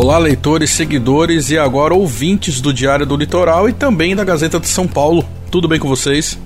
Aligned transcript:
Olá, 0.00 0.16
leitores, 0.16 0.70
seguidores 0.70 1.50
e 1.50 1.58
agora 1.58 1.92
ouvintes 1.92 2.60
do 2.60 2.72
Diário 2.72 3.04
do 3.04 3.16
Litoral 3.16 3.68
e 3.68 3.72
também 3.72 4.14
da 4.14 4.22
Gazeta 4.22 4.60
de 4.60 4.68
São 4.68 4.86
Paulo. 4.86 5.28
Tudo 5.50 5.66
bem 5.66 5.80
com 5.80 5.88
vocês? 5.88 6.38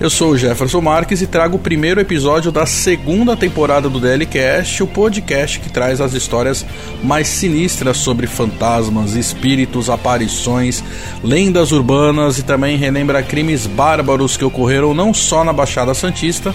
Eu 0.00 0.08
sou 0.08 0.30
o 0.30 0.38
Jefferson 0.38 0.80
Marques 0.80 1.20
e 1.20 1.26
trago 1.26 1.56
o 1.56 1.60
primeiro 1.60 2.00
episódio 2.00 2.50
da 2.50 2.64
segunda 2.64 3.36
temporada 3.36 3.90
do 3.90 4.00
DLCast, 4.00 4.84
o 4.84 4.86
podcast 4.86 5.60
que 5.60 5.68
traz 5.68 6.00
as 6.00 6.14
histórias 6.14 6.64
mais 7.04 7.28
sinistras 7.28 7.98
sobre 7.98 8.26
fantasmas, 8.26 9.16
espíritos, 9.16 9.90
aparições, 9.90 10.82
lendas 11.22 11.72
urbanas 11.72 12.38
e 12.38 12.42
também 12.42 12.78
relembra 12.78 13.22
crimes 13.22 13.66
bárbaros 13.66 14.34
que 14.34 14.46
ocorreram 14.46 14.94
não 14.94 15.12
só 15.12 15.44
na 15.44 15.52
Baixada 15.52 15.92
Santista, 15.92 16.54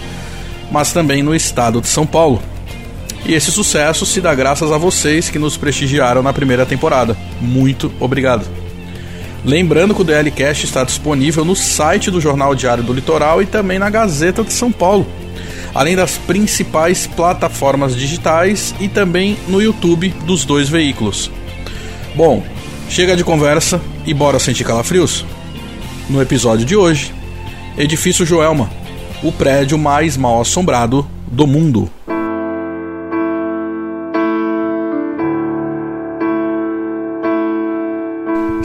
mas 0.72 0.92
também 0.92 1.22
no 1.22 1.36
estado 1.36 1.80
de 1.80 1.88
São 1.88 2.08
Paulo. 2.08 2.42
E 3.28 3.34
esse 3.34 3.52
sucesso 3.52 4.06
se 4.06 4.22
dá 4.22 4.34
graças 4.34 4.72
a 4.72 4.78
vocês 4.78 5.30
que 5.30 5.38
nos 5.38 5.58
prestigiaram 5.58 6.24
na 6.24 6.32
primeira 6.32 6.66
temporada. 6.66 7.18
Muito 7.42 7.92
obrigado. 8.00 8.48
Lembrando 9.44 9.94
que 9.94 10.02
o 10.02 10.04
DLCast 10.06 10.66
está 10.66 10.86
disponível 10.86 11.44
no 11.44 11.54
site 11.54 12.10
do 12.10 12.22
Jornal 12.22 12.56
Diário 12.56 12.84
do 12.84 12.94
Litoral 12.94 13.42
e 13.42 13.46
também 13.46 13.78
na 13.78 13.90
Gazeta 13.90 14.46
de 14.46 14.54
São 14.54 14.72
Paulo, 14.72 15.06
além 15.76 15.94
das 15.94 16.18
principais 16.18 17.06
plataformas 17.06 17.96
digitais 17.98 18.74
e 18.80 18.88
também 18.88 19.38
no 19.50 19.62
YouTube 19.62 20.08
dos 20.26 20.46
dois 20.46 20.70
veículos. 20.70 21.30
Bom, 22.16 22.42
chega 22.90 23.16
de 23.16 23.26
conversa 23.26 23.82
e 24.06 24.14
bora 24.14 24.40
sentir 24.40 24.64
calafrios? 24.64 25.26
No 26.10 26.22
episódio 26.22 26.66
de 26.66 26.78
hoje, 26.78 27.14
Edifício 27.78 28.26
Joelma, 28.26 28.70
o 29.22 29.34
prédio 29.34 29.78
mais 29.78 30.16
mal 30.16 30.40
assombrado 30.40 31.06
do 31.30 31.46
mundo. 31.46 31.92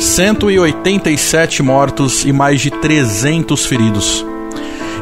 187 0.03 1.62
mortos 1.62 2.25
e 2.25 2.33
mais 2.33 2.61
de 2.61 2.72
300 2.72 3.64
feridos. 3.64 4.27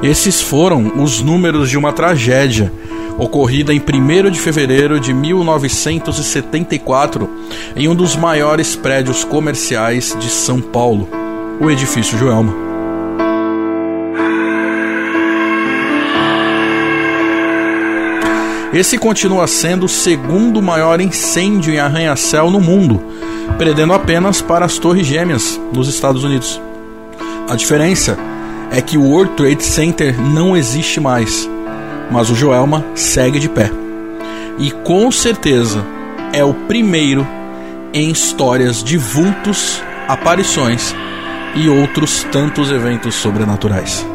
Esses 0.02 0.42
foram 0.42 0.92
os 1.02 1.22
números 1.22 1.70
de 1.70 1.78
uma 1.78 1.90
tragédia 1.92 2.70
ocorrida 3.18 3.72
em 3.72 3.80
1 3.80 4.30
de 4.30 4.38
fevereiro 4.38 5.00
de 5.00 5.14
1974 5.14 7.30
em 7.74 7.88
um 7.88 7.94
dos 7.94 8.14
maiores 8.14 8.76
prédios 8.76 9.24
comerciais 9.24 10.14
de 10.20 10.28
São 10.28 10.60
Paulo, 10.60 11.08
o 11.60 11.70
Edifício 11.70 12.18
Joelma. 12.18 12.69
Esse 18.72 18.96
continua 18.96 19.48
sendo 19.48 19.86
o 19.86 19.88
segundo 19.88 20.62
maior 20.62 21.00
incêndio 21.00 21.74
em 21.74 21.80
arranha-céu 21.80 22.50
no 22.50 22.60
mundo, 22.60 23.02
perdendo 23.58 23.92
apenas 23.92 24.40
para 24.40 24.64
as 24.64 24.78
Torres 24.78 25.06
Gêmeas 25.06 25.60
nos 25.72 25.88
Estados 25.88 26.22
Unidos. 26.22 26.60
A 27.48 27.56
diferença 27.56 28.16
é 28.70 28.80
que 28.80 28.96
o 28.96 29.02
World 29.02 29.32
Trade 29.32 29.64
Center 29.64 30.20
não 30.20 30.56
existe 30.56 31.00
mais, 31.00 31.50
mas 32.12 32.30
o 32.30 32.34
Joelma 32.36 32.84
segue 32.94 33.40
de 33.40 33.48
pé. 33.48 33.72
E 34.56 34.70
com 34.70 35.10
certeza 35.10 35.84
é 36.32 36.44
o 36.44 36.54
primeiro 36.54 37.26
em 37.92 38.08
histórias 38.08 38.84
de 38.84 38.96
vultos, 38.96 39.82
aparições 40.06 40.94
e 41.56 41.68
outros 41.68 42.24
tantos 42.30 42.70
eventos 42.70 43.16
sobrenaturais. 43.16 44.06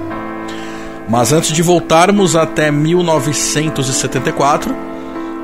Mas 1.07 1.31
antes 1.31 1.51
de 1.51 1.61
voltarmos 1.61 2.35
até 2.35 2.71
1974, 2.71 4.75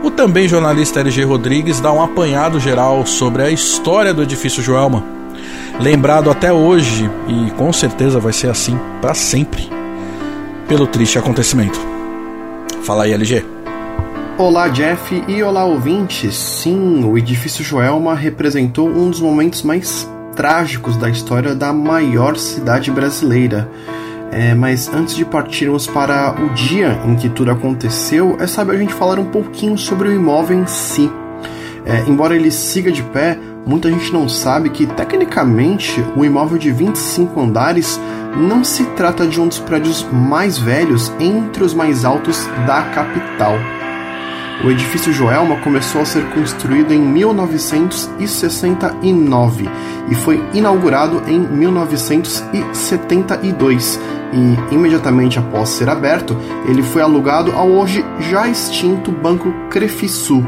o 0.04 0.10
também 0.10 0.48
jornalista 0.48 1.00
LG 1.00 1.24
Rodrigues 1.24 1.80
dá 1.80 1.92
um 1.92 2.02
apanhado 2.02 2.60
geral 2.60 3.06
sobre 3.06 3.44
a 3.44 3.52
história 3.52 4.14
do 4.14 4.24
edifício 4.24 4.64
Joelma, 4.64 5.04
lembrado 5.80 6.32
até 6.32 6.52
hoje 6.52 7.10
e 7.28 7.52
com 7.52 7.72
certeza 7.72 8.20
vai 8.20 8.34
ser 8.34 8.50
assim 8.50 8.80
para 9.00 9.14
sempre, 9.14 9.70
pelo 10.68 10.88
triste 10.88 11.20
acontecimento. 11.20 11.80
Fala 12.82 13.04
aí, 13.04 13.14
LG. 13.14 13.46
Olá, 14.40 14.70
Jeff, 14.70 15.24
e 15.28 15.44
olá, 15.44 15.64
ouvintes. 15.64 16.36
Sim, 16.36 17.04
o 17.04 17.16
edifício 17.16 17.64
Joelma 17.64 18.16
representou 18.16 18.90
um 18.90 19.12
dos 19.12 19.22
momentos 19.22 19.62
mais 19.62 20.10
trágicos 20.36 20.98
da 20.98 21.08
história 21.08 21.54
da 21.54 21.72
maior 21.72 22.36
cidade 22.36 22.90
brasileira 22.90 23.70
é, 24.32 24.56
mas 24.56 24.92
antes 24.94 25.16
de 25.16 25.26
partirmos 25.26 25.86
para 25.88 26.34
o 26.42 26.54
dia 26.54 26.98
em 27.06 27.16
que 27.16 27.28
tudo 27.28 27.52
aconteceu, 27.52 28.38
é 28.40 28.48
sábio 28.48 28.74
a 28.74 28.78
gente 28.78 28.94
falar 28.94 29.20
um 29.20 29.26
pouquinho 29.26 29.78
sobre 29.78 30.08
o 30.08 30.14
imóvel 30.14 30.60
em 30.60 30.66
si. 30.66 31.12
É, 31.86 32.10
embora 32.10 32.36
ele 32.36 32.50
siga 32.50 32.92
de 32.92 33.04
pé, 33.04 33.38
muita 33.66 33.90
gente 33.90 34.14
não 34.14 34.30
sabe 34.30 34.70
que, 34.70 34.86
tecnicamente, 34.86 36.04
o 36.16 36.24
imóvel 36.24 36.58
de 36.58 36.72
25 36.72 37.40
andares 37.42 38.00
não 38.38 38.64
se 38.64 38.86
trata 38.96 39.28
de 39.28 39.42
um 39.42 39.48
dos 39.48 39.60
prédios 39.60 40.08
mais 40.12 40.58
velhos 40.58 41.12
entre 41.20 41.64
os 41.64 41.74
mais 41.74 42.06
altos 42.06 42.48
da 42.66 42.84
capital. 42.84 43.56
O 44.64 44.70
edifício 44.70 45.12
Joelma 45.12 45.60
começou 45.62 46.02
a 46.02 46.06
ser 46.06 46.24
construído 46.30 46.94
em 46.94 47.00
1969 47.00 49.68
e 50.10 50.16
foi 50.16 50.40
inaugurado 50.54 51.24
em 51.28 51.40
1972 51.40 54.00
e 54.34 54.58
imediatamente 54.74 55.38
após 55.40 55.70
ser 55.70 55.88
aberto, 55.90 56.38
ele 56.68 56.84
foi 56.84 57.02
alugado 57.02 57.52
ao 57.52 57.70
hoje 57.70 58.06
já 58.20 58.48
extinto 58.48 59.12
Banco 59.12 59.52
Crefisul. 59.70 60.46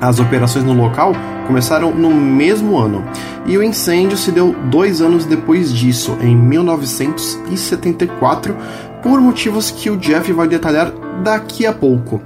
As 0.00 0.18
operações 0.18 0.64
no 0.64 0.72
local 0.74 1.12
começaram 1.46 1.94
no 1.94 2.10
mesmo 2.10 2.78
ano 2.78 3.04
e 3.46 3.56
o 3.56 3.62
incêndio 3.62 4.18
se 4.18 4.32
deu 4.32 4.56
dois 4.70 5.00
anos 5.00 5.24
depois 5.24 5.72
disso, 5.72 6.18
em 6.20 6.36
1974, 6.36 8.56
por 9.02 9.20
motivos 9.20 9.70
que 9.70 9.88
o 9.88 9.96
Jeff 9.96 10.32
vai 10.32 10.48
detalhar 10.48 10.92
daqui 11.22 11.64
a 11.64 11.72
pouco. 11.72 12.20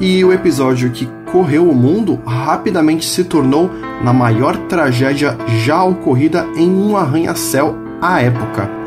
E 0.00 0.24
o 0.24 0.32
episódio 0.32 0.90
que 0.90 1.08
correu 1.30 1.68
o 1.68 1.74
mundo 1.74 2.20
rapidamente 2.24 3.06
se 3.06 3.24
tornou 3.24 3.70
na 4.02 4.12
maior 4.12 4.56
tragédia 4.68 5.36
já 5.64 5.82
ocorrida 5.82 6.46
em 6.56 6.70
um 6.70 6.96
arranha-céu 6.96 7.76
à 8.00 8.22
época 8.22 8.78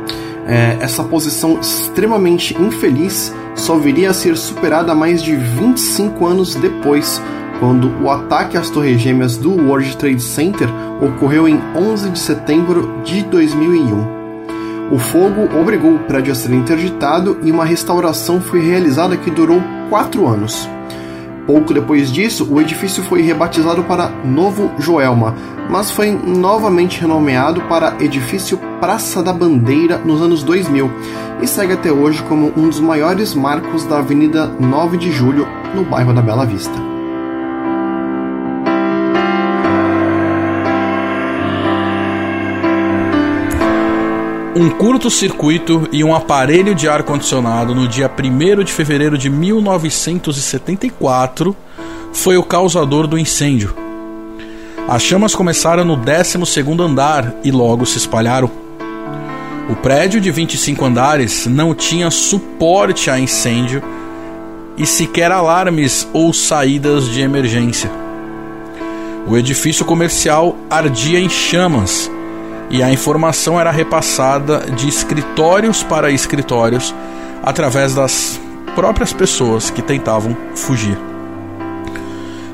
é, 0.51 0.77
essa 0.81 1.03
posição 1.03 1.59
extremamente 1.59 2.59
infeliz 2.61 3.33
só 3.55 3.77
viria 3.77 4.09
a 4.09 4.13
ser 4.13 4.35
superada 4.37 4.95
mais 4.95 5.21
de 5.21 5.35
25 5.35 6.25
anos 6.25 6.55
depois, 6.55 7.21
quando 7.59 7.91
o 8.03 8.09
ataque 8.09 8.57
às 8.57 8.69
Torres 8.69 8.99
Gêmeas 8.99 9.37
do 9.37 9.51
World 9.51 9.95
Trade 9.97 10.21
Center 10.21 10.67
ocorreu 11.01 11.47
em 11.47 11.59
11 11.75 12.09
de 12.09 12.19
setembro 12.19 13.01
de 13.03 13.23
2001. 13.23 14.21
O 14.91 14.97
fogo 14.97 15.47
obrigou 15.57 15.95
o 15.95 15.99
prédio 15.99 16.33
a 16.33 16.35
ser 16.35 16.51
interditado 16.51 17.37
e 17.43 17.51
uma 17.51 17.63
restauração 17.63 18.41
foi 18.41 18.59
realizada 18.61 19.15
que 19.15 19.31
durou 19.31 19.61
quatro 19.89 20.27
anos. 20.27 20.67
Pouco 21.45 21.73
depois 21.73 22.11
disso, 22.11 22.47
o 22.49 22.61
edifício 22.61 23.03
foi 23.03 23.21
rebatizado 23.21 23.83
para 23.83 24.09
Novo 24.23 24.71
Joelma, 24.77 25.35
mas 25.69 25.89
foi 25.89 26.11
novamente 26.11 27.01
renomeado 27.01 27.61
para 27.61 27.95
Edifício 27.99 28.59
Praça 28.79 29.23
da 29.23 29.33
Bandeira 29.33 29.97
nos 29.97 30.21
anos 30.21 30.43
2000 30.43 30.91
e 31.41 31.47
segue 31.47 31.73
até 31.73 31.91
hoje 31.91 32.21
como 32.23 32.53
um 32.55 32.69
dos 32.69 32.79
maiores 32.79 33.33
marcos 33.33 33.85
da 33.85 33.97
Avenida 33.97 34.47
9 34.59 34.97
de 34.97 35.11
Julho, 35.11 35.47
no 35.73 35.83
bairro 35.83 36.13
da 36.13 36.21
Bela 36.21 36.45
Vista. 36.45 37.00
Um 44.55 44.69
curto-circuito 44.69 45.89
e 45.91 46.01
um 46.03 46.13
aparelho 46.13 46.75
de 46.75 46.87
ar-condicionado 46.89 47.73
no 47.73 47.87
dia 47.87 48.11
1 48.11 48.63
de 48.63 48.73
fevereiro 48.73 49.17
de 49.17 49.29
1974 49.29 51.55
foi 52.11 52.35
o 52.35 52.43
causador 52.43 53.07
do 53.07 53.17
incêndio. 53.17 53.73
As 54.89 55.03
chamas 55.03 55.33
começaram 55.33 55.85
no 55.85 55.95
12 55.95 56.37
andar 56.81 57.33
e 57.43 57.51
logo 57.51 57.85
se 57.85 57.97
espalharam. 57.97 58.51
O 59.69 59.75
prédio 59.75 60.19
de 60.19 60.29
25 60.29 60.83
andares 60.83 61.47
não 61.47 61.73
tinha 61.73 62.11
suporte 62.11 63.09
a 63.09 63.17
incêndio 63.17 63.81
e 64.77 64.85
sequer 64.85 65.31
alarmes 65.31 66.05
ou 66.11 66.33
saídas 66.33 67.07
de 67.07 67.21
emergência. 67.21 67.89
O 69.25 69.37
edifício 69.37 69.85
comercial 69.85 70.57
ardia 70.69 71.19
em 71.19 71.29
chamas 71.29 72.11
e 72.71 72.81
a 72.81 72.91
informação 72.91 73.59
era 73.59 73.69
repassada 73.69 74.59
de 74.59 74.87
escritórios 74.87 75.83
para 75.83 76.09
escritórios 76.09 76.95
através 77.43 77.93
das 77.93 78.39
próprias 78.73 79.11
pessoas 79.11 79.69
que 79.69 79.81
tentavam 79.81 80.35
fugir. 80.55 80.97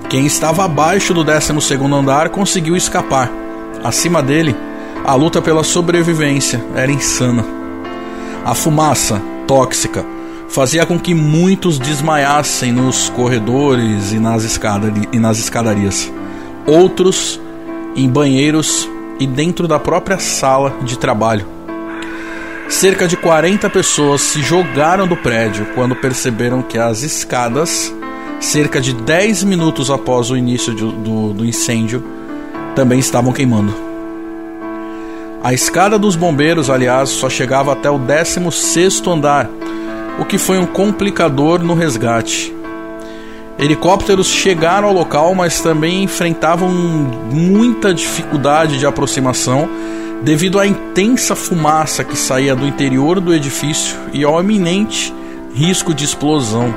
Quem 0.10 0.26
estava 0.26 0.66
abaixo 0.66 1.14
do 1.14 1.24
12 1.24 1.54
andar 1.94 2.30
conseguiu 2.30 2.76
escapar. 2.76 3.30
Acima 3.84 4.24
dele, 4.24 4.56
a 5.06 5.14
luta 5.14 5.40
pela 5.40 5.64
sobrevivência 5.64 6.66
era 6.76 6.92
insana. 6.92 7.46
A 8.44 8.56
fumaça, 8.56 9.22
tóxica, 9.46 10.04
fazia 10.50 10.86
com 10.86 10.98
que 10.98 11.14
muitos 11.14 11.78
desmaiassem 11.78 12.72
nos 12.72 13.10
corredores 13.10 14.14
e 14.14 14.20
nas, 14.20 14.44
escada 14.44 14.92
e 15.12 15.20
nas 15.20 15.38
escadarias. 15.38 16.12
outros 16.66 17.40
em 17.96 18.10
banheiros 18.10 18.90
e 19.20 19.28
dentro 19.28 19.68
da 19.68 19.80
própria 19.80 20.20
sala 20.20 20.76
de 20.82 20.98
trabalho. 20.98 21.46
Cerca 22.70 23.08
de 23.08 23.16
40 23.16 23.70
pessoas 23.70 24.22
se 24.22 24.42
jogaram 24.42 25.08
do 25.08 25.16
prédio 25.16 25.68
quando 25.74 25.96
perceberam 25.96 26.62
que 26.62 26.78
as 26.78 27.02
escadas, 27.02 27.94
cerca 28.40 28.82
de 28.82 28.94
10 28.94 29.44
minutos 29.46 29.90
após 29.90 30.30
o 30.30 30.36
início 30.36 30.76
de, 30.76 30.86
do, 30.86 31.34
do 31.34 31.46
incêndio, 31.46 32.04
também 32.76 33.00
estavam 33.00 33.32
queimando. 33.32 33.74
A 35.44 35.54
escada 35.54 35.98
dos 35.98 36.16
bombeiros, 36.16 36.70
aliás, 36.70 37.10
só 37.10 37.30
chegava 37.30 37.72
até 37.72 37.90
o 37.90 37.98
16º 37.98 39.14
andar, 39.14 39.50
o 40.20 40.26
que 40.26 40.38
foi 40.38 40.58
um 40.58 40.66
complicador 40.66 41.64
no 41.64 41.74
resgate. 41.74 42.54
Helicópteros 43.60 44.28
chegaram 44.28 44.90
ao 44.90 44.94
local, 44.94 45.34
mas 45.34 45.62
também 45.62 46.04
enfrentavam 46.04 46.70
muita 46.70 47.92
dificuldade 47.92 48.78
de 48.78 48.86
aproximação 48.86 49.68
devido 50.22 50.60
à 50.60 50.68
intensa 50.68 51.36
fumaça 51.36 52.04
que 52.04 52.16
saía 52.16 52.56
do 52.56 52.68
interior 52.68 53.20
do 53.20 53.34
edifício 53.34 53.98
e 54.14 54.24
ao 54.24 54.40
iminente 54.40 55.14
risco 55.54 55.92
de 55.94 56.06
explosão. 56.06 56.74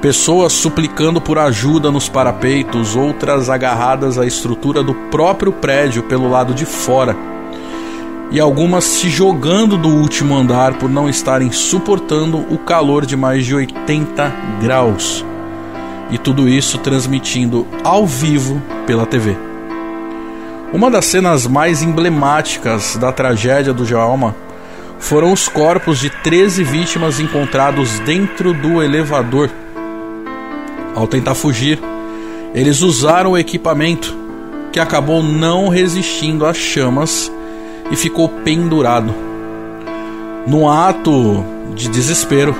Pessoas 0.00 0.54
suplicando 0.54 1.20
por 1.20 1.38
ajuda 1.38 1.90
nos 1.90 2.08
parapeitos, 2.08 2.96
outras 2.96 3.50
agarradas 3.50 4.18
à 4.18 4.24
estrutura 4.24 4.82
do 4.82 4.94
próprio 4.94 5.52
prédio 5.52 6.02
pelo 6.04 6.30
lado 6.30 6.54
de 6.54 6.64
fora, 6.64 7.14
e 8.30 8.40
algumas 8.40 8.84
se 8.84 9.10
jogando 9.10 9.76
do 9.76 9.88
último 9.88 10.34
andar 10.34 10.78
por 10.78 10.88
não 10.88 11.06
estarem 11.06 11.52
suportando 11.52 12.38
o 12.50 12.56
calor 12.56 13.04
de 13.04 13.14
mais 13.14 13.44
de 13.44 13.54
80 13.54 14.32
graus. 14.62 15.29
E 16.10 16.18
tudo 16.18 16.48
isso 16.48 16.78
transmitindo 16.78 17.66
ao 17.84 18.06
vivo 18.06 18.60
pela 18.86 19.06
TV. 19.06 19.36
Uma 20.72 20.90
das 20.90 21.06
cenas 21.06 21.46
mais 21.46 21.82
emblemáticas 21.82 22.96
da 22.96 23.10
tragédia 23.10 23.72
do 23.72 23.84
Joelma 23.84 24.36
foram 25.00 25.32
os 25.32 25.48
corpos 25.48 25.98
de 25.98 26.10
13 26.10 26.62
vítimas 26.62 27.18
encontrados 27.18 27.98
dentro 28.00 28.52
do 28.52 28.82
elevador. 28.82 29.50
Ao 30.94 31.08
tentar 31.08 31.34
fugir, 31.34 31.80
eles 32.54 32.82
usaram 32.82 33.32
o 33.32 33.38
equipamento 33.38 34.16
que 34.72 34.78
acabou 34.78 35.22
não 35.22 35.68
resistindo 35.68 36.46
às 36.46 36.56
chamas 36.56 37.32
e 37.90 37.96
ficou 37.96 38.28
pendurado. 38.28 39.12
No 40.46 40.68
ato 40.68 41.44
de 41.74 41.88
desespero, 41.88 42.54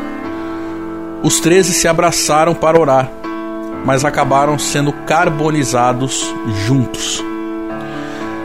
os 1.22 1.38
13 1.38 1.72
se 1.74 1.86
abraçaram 1.86 2.54
para 2.54 2.80
orar 2.80 3.19
mas 3.84 4.04
acabaram 4.04 4.58
sendo 4.58 4.92
carbonizados 4.92 6.34
juntos. 6.66 7.22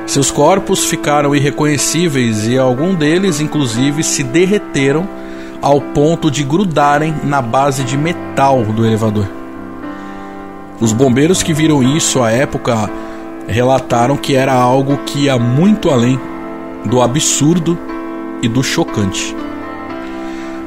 Seus 0.08 0.30
corpos 0.30 0.86
ficaram 0.86 1.36
irreconhecíveis 1.36 2.48
e 2.48 2.58
alguns 2.58 2.96
deles, 2.96 3.40
inclusive, 3.40 4.04
se 4.04 4.24
derreteram 4.24 5.08
ao 5.62 5.82
ponto 5.82 6.30
de 6.30 6.44
grudarem 6.44 7.14
na 7.24 7.42
base 7.42 7.84
de 7.84 7.98
metal 7.98 8.64
do 8.64 8.86
elevador. 8.86 9.28
Os 10.80 10.94
bombeiros 10.94 11.42
que 11.42 11.54
viram 11.54 11.82
isso 11.82 12.22
à 12.22 12.32
época 12.32 12.90
relataram 13.48 14.18
que 14.18 14.36
era 14.36 14.54
algo 14.54 14.98
que 15.06 15.26
ia 15.26 15.38
muito 15.40 15.90
além 15.90 16.20
do 16.86 17.02
absurdo 17.02 17.78
e 18.42 18.48
do 18.48 18.62
chocante. 18.62 19.36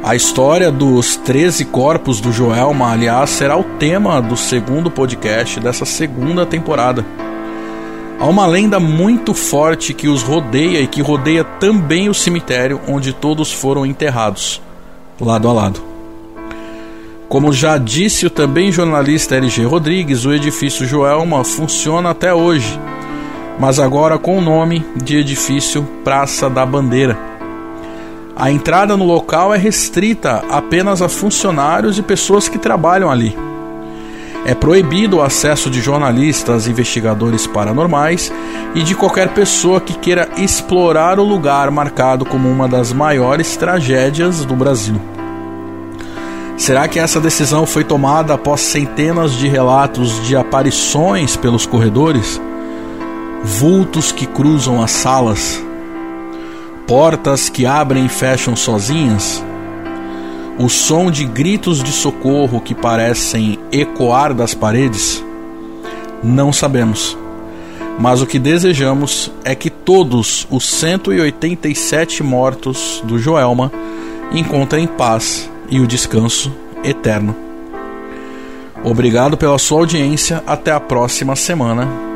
A 0.08 0.16
história 0.16 0.72
dos 0.72 1.16
13 1.16 1.66
corpos 1.66 2.18
do 2.18 2.32
Joelma, 2.32 2.90
aliás, 2.90 3.28
será 3.28 3.58
o 3.58 3.62
tema 3.62 4.22
do 4.22 4.38
segundo 4.38 4.90
podcast 4.90 5.60
dessa 5.60 5.84
segunda 5.84 6.46
temporada. 6.46 7.04
Há 8.18 8.24
uma 8.24 8.46
lenda 8.46 8.80
muito 8.80 9.34
forte 9.34 9.92
que 9.92 10.08
os 10.08 10.22
rodeia 10.22 10.80
e 10.80 10.86
que 10.86 11.02
rodeia 11.02 11.44
também 11.44 12.08
o 12.08 12.14
cemitério 12.14 12.80
onde 12.88 13.12
todos 13.12 13.52
foram 13.52 13.84
enterrados, 13.84 14.62
lado 15.20 15.46
a 15.46 15.52
lado. 15.52 15.82
Como 17.28 17.52
já 17.52 17.76
disse 17.76 18.24
o 18.24 18.30
também 18.30 18.72
jornalista 18.72 19.36
LG 19.36 19.62
Rodrigues, 19.66 20.24
o 20.24 20.32
edifício 20.32 20.86
Joelma 20.86 21.44
funciona 21.44 22.08
até 22.08 22.32
hoje, 22.32 22.80
mas 23.60 23.78
agora 23.78 24.18
com 24.18 24.38
o 24.38 24.40
nome 24.40 24.82
de 24.96 25.18
Edifício 25.18 25.86
Praça 26.02 26.48
da 26.48 26.64
Bandeira 26.64 27.27
a 28.38 28.52
entrada 28.52 28.96
no 28.96 29.04
local 29.04 29.52
é 29.52 29.58
restrita 29.58 30.44
apenas 30.48 31.02
a 31.02 31.08
funcionários 31.08 31.98
e 31.98 32.02
pessoas 32.02 32.48
que 32.48 32.56
trabalham 32.56 33.10
ali. 33.10 33.36
É 34.46 34.54
proibido 34.54 35.16
o 35.16 35.22
acesso 35.22 35.68
de 35.68 35.80
jornalistas, 35.80 36.68
investigadores 36.68 37.48
paranormais 37.48 38.32
e 38.76 38.82
de 38.84 38.94
qualquer 38.94 39.34
pessoa 39.34 39.80
que 39.80 39.92
queira 39.92 40.28
explorar 40.36 41.18
o 41.18 41.24
lugar 41.24 41.68
marcado 41.72 42.24
como 42.24 42.48
uma 42.48 42.68
das 42.68 42.92
maiores 42.92 43.56
tragédias 43.56 44.44
do 44.44 44.54
Brasil. 44.54 45.00
Será 46.56 46.86
que 46.86 47.00
essa 47.00 47.20
decisão 47.20 47.66
foi 47.66 47.82
tomada 47.82 48.34
após 48.34 48.60
centenas 48.60 49.32
de 49.32 49.48
relatos 49.48 50.24
de 50.24 50.36
aparições 50.36 51.36
pelos 51.36 51.66
corredores? 51.66 52.40
Vultos 53.42 54.12
que 54.12 54.26
cruzam 54.26 54.80
as 54.80 54.92
salas, 54.92 55.60
portas 56.88 57.50
que 57.50 57.66
abrem 57.66 58.06
e 58.06 58.08
fecham 58.08 58.56
sozinhas, 58.56 59.44
o 60.58 60.70
som 60.70 61.10
de 61.10 61.26
gritos 61.26 61.84
de 61.84 61.92
socorro 61.92 62.62
que 62.62 62.74
parecem 62.74 63.58
ecoar 63.70 64.32
das 64.32 64.54
paredes? 64.54 65.22
Não 66.24 66.50
sabemos. 66.50 67.16
Mas 68.00 68.22
o 68.22 68.26
que 68.26 68.38
desejamos 68.38 69.30
é 69.44 69.54
que 69.54 69.68
todos 69.68 70.46
os 70.50 70.66
187 70.66 72.22
mortos 72.22 73.02
do 73.04 73.18
Joelma 73.18 73.70
encontrem 74.32 74.86
paz 74.86 75.50
e 75.68 75.80
o 75.80 75.86
descanso 75.86 76.50
eterno. 76.82 77.36
Obrigado 78.82 79.36
pela 79.36 79.58
sua 79.58 79.80
audiência. 79.80 80.42
Até 80.46 80.72
a 80.72 80.80
próxima 80.80 81.36
semana 81.36 82.07